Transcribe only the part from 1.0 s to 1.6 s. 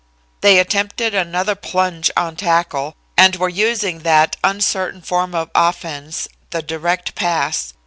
another